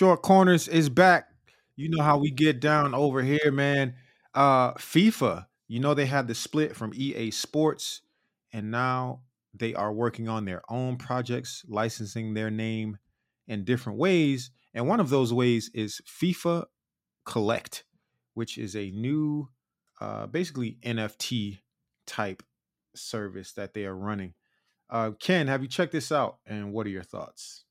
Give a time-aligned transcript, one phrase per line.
[0.00, 1.26] Short Corners is back.
[1.76, 3.96] You know how we get down over here, man.
[4.32, 8.00] Uh FIFA, you know they had the split from EA Sports
[8.50, 9.20] and now
[9.52, 12.96] they are working on their own projects, licensing their name
[13.46, 14.50] in different ways.
[14.72, 16.64] And one of those ways is FIFA
[17.26, 17.84] Collect,
[18.32, 19.50] which is a new
[20.00, 21.58] uh basically NFT
[22.06, 22.42] type
[22.94, 24.32] service that they are running.
[24.88, 27.66] Uh Ken, have you checked this out and what are your thoughts?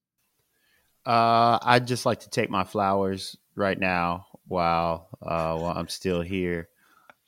[1.10, 6.22] Uh, I'd just like to take my flowers right now while uh, while I'm still
[6.22, 6.70] here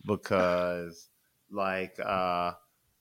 [0.05, 1.09] because
[1.49, 2.51] like uh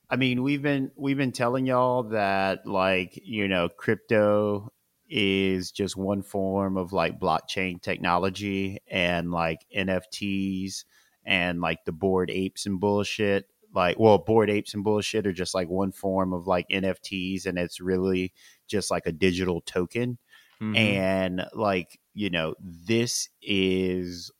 [0.08, 4.72] I mean we've been we've been telling y'all that like you know crypto
[5.06, 10.84] is just one form of like blockchain technology and like NFTs
[11.26, 13.44] and like the bored apes and bullshit.
[13.74, 17.58] Like well bored apes and bullshit are just like one form of like NFTs and
[17.58, 18.32] it's really
[18.66, 20.16] just like a digital token
[20.62, 20.76] Mm-hmm.
[20.76, 24.30] And like, you know, this is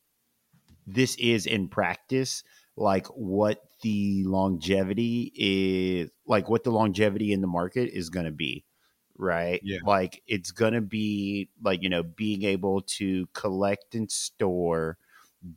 [0.87, 2.43] this is in practice
[2.77, 8.33] like what the longevity is like what the longevity in the market is going to
[8.33, 8.65] be
[9.17, 9.79] right yeah.
[9.85, 14.97] like it's going to be like you know being able to collect and store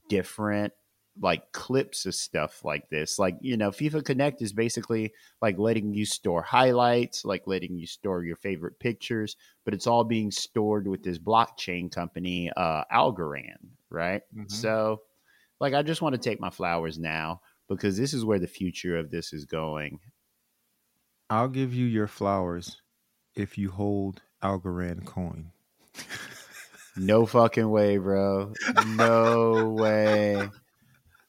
[0.10, 0.74] different
[1.22, 3.20] like clips of stuff like this.
[3.20, 7.86] Like, you know, FIFA Connect is basically like letting you store highlights, like letting you
[7.86, 13.70] store your favorite pictures, but it's all being stored with this blockchain company, uh, Algorand,
[13.90, 14.22] right?
[14.36, 14.50] Mm-hmm.
[14.50, 15.02] So,
[15.60, 18.98] like, I just want to take my flowers now because this is where the future
[18.98, 20.00] of this is going.
[21.30, 22.82] I'll give you your flowers
[23.36, 25.52] if you hold Algorand coin.
[26.98, 28.54] no fucking way, bro.
[28.86, 30.33] No way.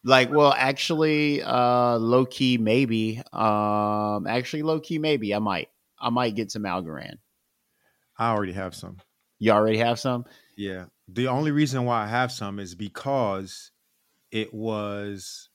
[0.05, 3.23] Like, well, actually, uh, low key, maybe.
[3.33, 5.35] Um, actually, low key, maybe.
[5.35, 5.69] I might.
[5.99, 7.19] I might get some Algorand.
[8.19, 8.99] I already have some.
[9.39, 10.27] You already have some?
[10.57, 10.87] Yeah.
[11.09, 13.71] The only reason why I have some is because
[14.31, 15.49] it was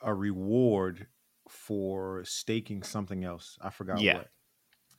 [0.00, 1.08] a reward
[1.48, 3.58] for staking something else.
[3.60, 4.18] I forgot yeah.
[4.18, 4.28] what.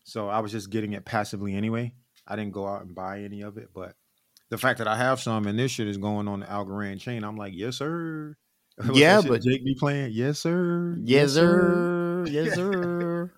[0.03, 1.93] So I was just getting it passively anyway.
[2.27, 3.95] I didn't go out and buy any of it, but
[4.49, 7.23] the fact that I have some and this shit is going on the Algorand chain,
[7.23, 8.35] I'm like, yes, sir.
[8.93, 10.11] Yeah, but Jake be playing.
[10.13, 10.95] Yes, sir.
[10.99, 12.25] Yes, sir.
[12.29, 13.31] Yes, sir.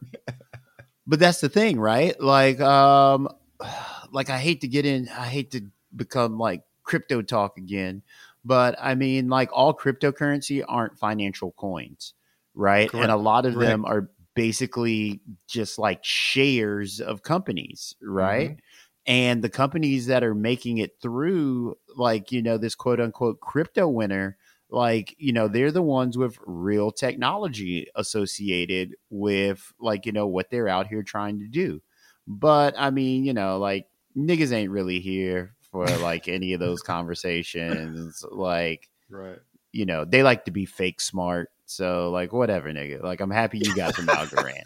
[1.07, 2.19] but that's the thing, right?
[2.19, 3.29] Like, um,
[4.11, 5.07] like I hate to get in.
[5.09, 5.61] I hate to
[5.95, 8.03] become like crypto talk again,
[8.43, 12.13] but I mean, like all cryptocurrency aren't financial coins,
[12.53, 12.89] right?
[12.89, 13.03] Correct.
[13.03, 13.69] And a lot of Correct.
[13.69, 18.51] them are basically just like shares of companies, right?
[18.51, 18.59] Mm-hmm.
[19.05, 23.87] And the companies that are making it through, like, you know, this quote unquote crypto
[23.87, 24.37] winter,
[24.69, 30.49] like you know they're the ones with real technology associated with like you know what
[30.49, 31.81] they're out here trying to do.
[32.27, 36.81] But i mean you know like niggas ain't really here for like any of those
[36.81, 39.39] conversations like right.
[39.71, 43.01] you know they like to be fake smart so like whatever nigga.
[43.01, 44.63] Like i'm happy you got some algorand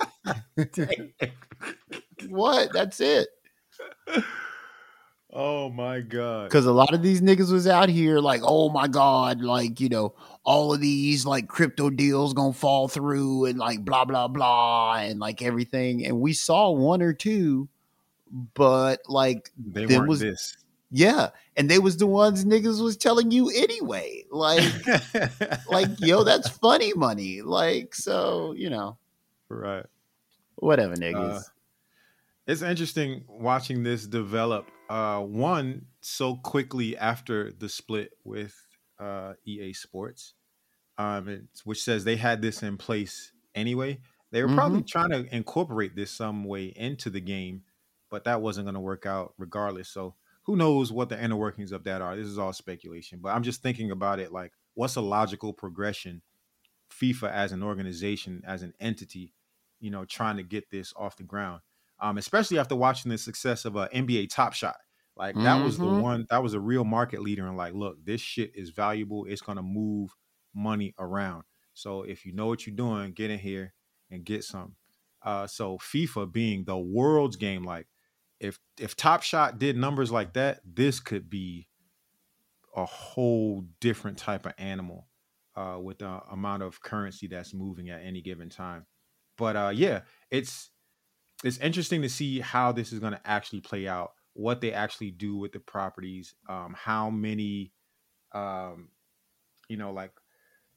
[2.30, 2.72] what?
[2.74, 3.28] That's it
[5.36, 6.44] Oh my god!
[6.44, 9.90] Because a lot of these niggas was out here like, oh my god, like you
[9.90, 10.14] know,
[10.44, 15.20] all of these like crypto deals gonna fall through and like blah blah blah and
[15.20, 16.06] like everything.
[16.06, 17.68] And we saw one or two,
[18.54, 20.56] but like they weren't was, this.
[20.92, 24.26] Yeah, and they was the ones niggas was telling you anyway.
[24.30, 24.72] Like,
[25.68, 27.42] like yo, that's funny money.
[27.42, 28.98] Like, so you know,
[29.50, 29.86] right?
[30.58, 31.38] Whatever, niggas.
[31.38, 31.42] Uh,
[32.46, 38.56] it's interesting watching this develop uh, one so quickly after the split with
[39.00, 40.35] uh, EA Sports,
[41.00, 43.97] um, which says they had this in place anyway.
[44.29, 44.56] They were mm-hmm.
[44.56, 47.64] probably trying to incorporate this some way into the game,
[48.12, 49.90] but that wasn't going to work out regardless.
[49.90, 50.14] So
[50.44, 52.16] who knows what the inner workings of that are?
[52.16, 56.22] This is all speculation, but I'm just thinking about it like, what's a logical progression?
[56.91, 59.34] FIFA as an organization, as an entity,
[59.79, 61.62] you know, trying to get this off the ground
[62.03, 64.76] um, especially after watching the success of uh, NBA Top Shot.
[65.16, 65.64] Like that mm-hmm.
[65.64, 66.02] was the mm-hmm.
[66.02, 69.26] one that was a real market leader, and like, look, this shit is valuable.
[69.28, 70.12] It's gonna move
[70.56, 71.44] money around.
[71.74, 73.74] So if you know what you're doing, get in here
[74.10, 74.76] and get some.
[75.24, 77.88] Uh, so FIFA being the world's game, like
[78.40, 81.70] if if Top Shot did numbers like that, this could be
[82.76, 85.08] a whole different type of animal
[85.56, 88.86] uh, with the amount of currency that's moving at any given time.
[89.38, 90.72] But uh, yeah, it's
[91.44, 95.12] it's interesting to see how this is going to actually play out, what they actually
[95.12, 97.72] do with the properties, um, how many,
[98.34, 98.90] um,
[99.70, 100.12] you know, like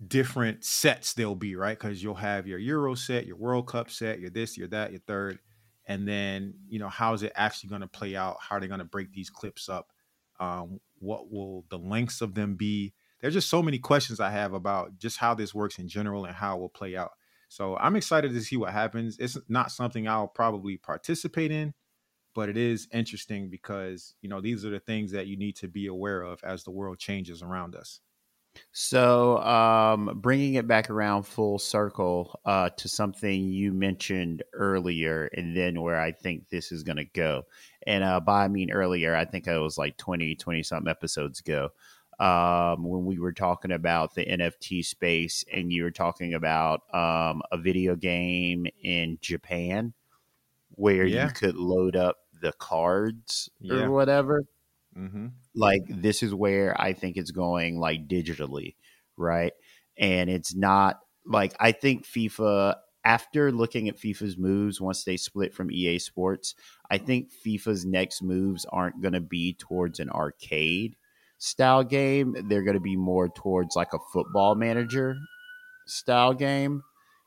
[0.06, 1.79] different sets there'll be, right?
[1.79, 5.00] Because you'll have your Euro set, your World Cup set, your this, your that, your
[5.06, 5.38] third,
[5.87, 8.37] and then you know how is it actually going to play out?
[8.41, 9.88] How are they going to break these clips up?
[10.38, 12.93] Um, what will the lengths of them be?
[13.20, 16.35] There's just so many questions I have about just how this works in general and
[16.35, 17.12] how it will play out.
[17.49, 19.17] So I'm excited to see what happens.
[19.19, 21.73] It's not something I'll probably participate in,
[22.37, 25.69] but it is interesting because you know these are the things that you need to
[25.69, 28.03] be aware of as the world changes around us.
[28.73, 35.56] So, um, bringing it back around full circle uh, to something you mentioned earlier, and
[35.56, 37.44] then where I think this is going to go.
[37.87, 41.41] And uh, by I mean earlier, I think it was like 20, 20 something episodes
[41.41, 41.71] ago
[42.19, 47.43] um, when we were talking about the NFT space, and you were talking about um,
[47.53, 49.93] a video game in Japan
[50.71, 51.06] where Yeah.
[51.06, 53.85] you could load up the cards Yeah.
[53.85, 54.44] or whatever.
[54.97, 55.27] Mm-hmm.
[55.55, 58.77] Like this is where I think it's going, like digitally,
[59.17, 59.53] right?
[59.99, 62.77] And it's not like I think FIFA.
[63.05, 66.56] After looking at FIFA's moves once they split from EA Sports,
[66.91, 70.97] I think FIFA's next moves aren't going to be towards an arcade
[71.38, 72.35] style game.
[72.49, 75.15] They're going to be more towards like a football manager
[75.87, 76.83] style game.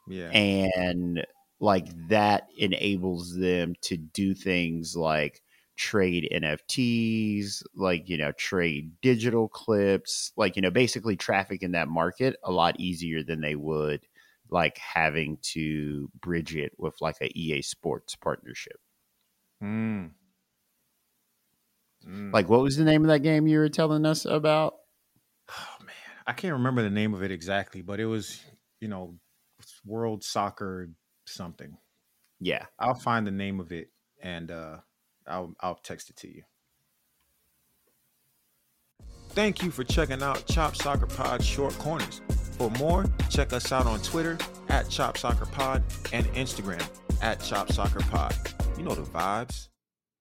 [0.05, 0.27] Yeah.
[0.31, 1.25] And
[1.59, 5.41] like that enables them to do things like
[5.75, 11.87] trade NFTs, like, you know, trade digital clips, like, you know, basically traffic in that
[11.87, 14.01] market a lot easier than they would
[14.49, 18.79] like having to bridge it with like a EA Sports partnership.
[19.63, 20.11] Mm.
[22.07, 22.33] Mm.
[22.33, 24.75] Like, what was the name of that game you were telling us about?
[25.49, 25.95] oh man,
[26.27, 28.43] I can't remember the name of it exactly, but it was
[28.79, 29.15] you know
[29.85, 30.89] World Soccer
[31.29, 31.77] something.
[32.39, 32.65] Yeah.
[32.79, 33.89] I'll find the name of it
[34.21, 34.77] and uh,
[35.27, 36.43] I'll I'll text it to you.
[39.29, 42.21] Thank you for checking out Chop Soccer Pod Short Corners.
[42.57, 44.37] For more, check us out on Twitter
[44.69, 46.85] at Chop Soccer Pod and Instagram
[47.21, 48.35] at Chop Soccer Pod.
[48.77, 49.69] You know the vibes.